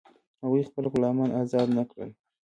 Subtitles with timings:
[0.41, 2.09] هغوی خپل غلامان آزاد نه کړل.